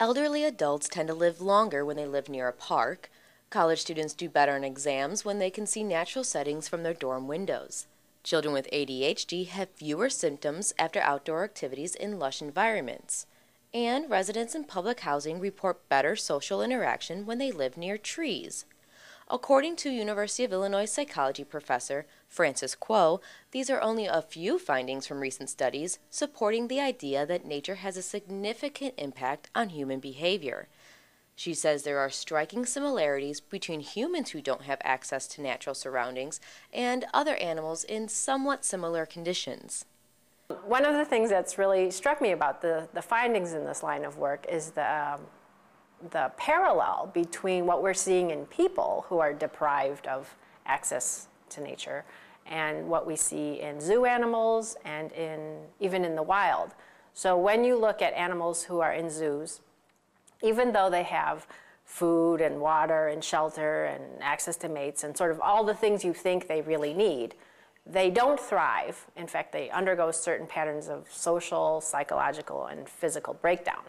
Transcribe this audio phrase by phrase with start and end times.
[0.00, 3.10] Elderly adults tend to live longer when they live near a park.
[3.48, 7.28] College students do better in exams when they can see natural settings from their dorm
[7.28, 7.86] windows.
[8.24, 13.26] Children with ADHD have fewer symptoms after outdoor activities in lush environments.
[13.72, 18.64] And residents in public housing report better social interaction when they live near trees.
[19.28, 23.20] According to University of Illinois psychology professor Frances Kuo,
[23.52, 27.96] these are only a few findings from recent studies supporting the idea that nature has
[27.96, 30.68] a significant impact on human behavior.
[31.36, 36.38] She says there are striking similarities between humans who don't have access to natural surroundings
[36.72, 39.86] and other animals in somewhat similar conditions.
[40.66, 44.04] One of the things that's really struck me about the, the findings in this line
[44.04, 45.22] of work is the um,
[46.10, 50.34] the parallel between what we're seeing in people who are deprived of
[50.66, 52.04] access to nature
[52.46, 56.74] and what we see in zoo animals and in even in the wild.
[57.14, 59.60] So when you look at animals who are in zoos,
[60.42, 61.46] even though they have
[61.84, 66.04] food and water and shelter and access to mates and sort of all the things
[66.04, 67.34] you think they really need,
[67.86, 69.06] they don't thrive.
[69.16, 73.82] In fact, they undergo certain patterns of social, psychological, and physical breakdown.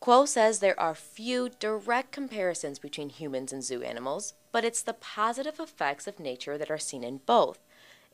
[0.00, 4.94] Kuo says there are few direct comparisons between humans and zoo animals, but it's the
[4.94, 7.58] positive effects of nature that are seen in both.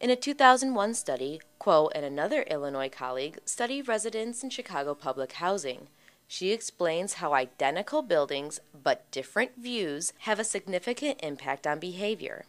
[0.01, 5.87] In a 2001 study, Kuo and another Illinois colleague studied residents in Chicago public housing.
[6.27, 12.47] She explains how identical buildings but different views have a significant impact on behavior.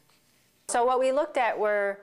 [0.70, 2.00] So, what we looked at were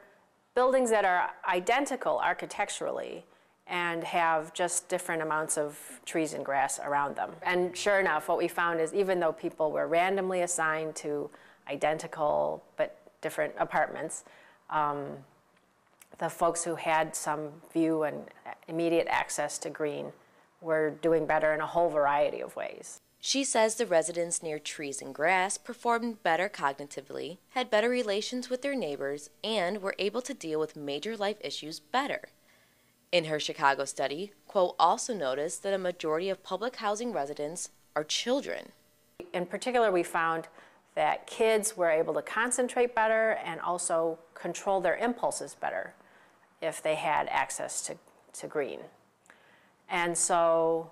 [0.55, 3.27] buildings that are identical architecturally
[3.67, 7.31] and have just different amounts of trees and grass around them.
[7.43, 11.31] And sure enough, what we found is even though people were randomly assigned to
[11.69, 14.25] identical but different apartments,
[14.69, 15.05] um,
[16.19, 18.25] the folks who had some view and
[18.69, 20.13] immediate access to green
[20.61, 23.01] were doing better in a whole variety of ways.
[23.21, 28.61] She says the residents near trees and grass performed better cognitively, had better relations with
[28.61, 32.29] their neighbors, and were able to deal with major life issues better.
[33.15, 38.03] In her Chicago study, Kuo also noticed that a majority of public housing residents are
[38.03, 38.73] children.
[39.33, 40.49] In particular, we found
[40.97, 45.95] that kids were able to concentrate better and also control their impulses better
[46.61, 47.95] if they had access to,
[48.33, 48.81] to green.
[49.89, 50.91] And so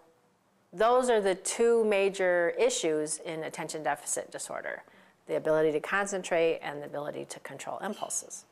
[0.73, 4.85] those are the two major issues in attention deficit disorder
[5.27, 8.45] the ability to concentrate and the ability to control impulses.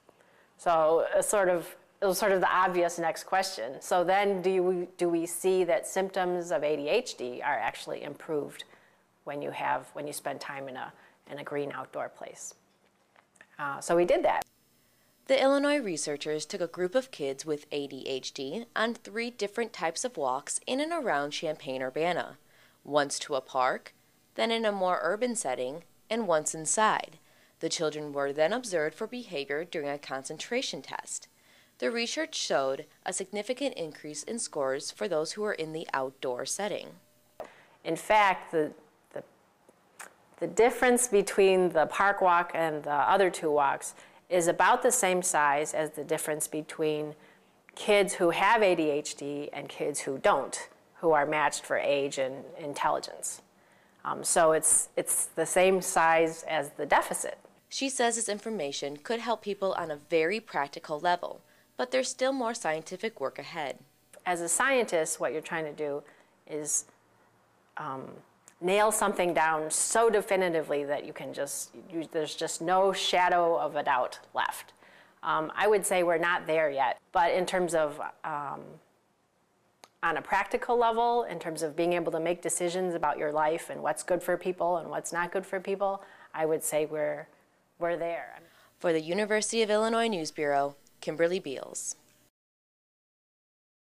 [0.58, 3.74] So, a sort of it was sort of the obvious next question.
[3.80, 8.64] So then do, you, do we see that symptoms of ADHD are actually improved
[9.24, 10.92] when you have, when you spend time in a,
[11.30, 12.54] in a green outdoor place?
[13.58, 14.44] Uh, so we did that.
[15.26, 20.16] The Illinois researchers took a group of kids with ADHD on three different types of
[20.16, 22.38] walks in and around Champaign-Urbana,
[22.82, 23.94] once to a park,
[24.34, 27.18] then in a more urban setting, and once inside.
[27.60, 31.28] The children were then observed for behavior during a concentration test.
[31.80, 36.44] The research showed a significant increase in scores for those who are in the outdoor
[36.44, 36.88] setting.
[37.84, 38.72] In fact, the,
[39.14, 39.22] the,
[40.40, 43.94] the difference between the park walk and the other two walks
[44.28, 47.14] is about the same size as the difference between
[47.74, 53.40] kids who have ADHD and kids who don't, who are matched for age and intelligence.
[54.04, 57.38] Um, so it's, it's the same size as the deficit.
[57.70, 61.40] She says this information could help people on a very practical level
[61.80, 63.78] but there's still more scientific work ahead.
[64.26, 66.02] As a scientist, what you're trying to do
[66.46, 66.84] is
[67.78, 68.02] um,
[68.60, 73.76] nail something down so definitively that you can just, you, there's just no shadow of
[73.76, 74.74] a doubt left.
[75.22, 78.60] Um, I would say we're not there yet, but in terms of um,
[80.02, 83.70] on a practical level, in terms of being able to make decisions about your life
[83.70, 86.02] and what's good for people and what's not good for people,
[86.34, 87.26] I would say we're,
[87.78, 88.38] we're there.
[88.78, 91.96] For the University of Illinois News Bureau, Kimberly Beals.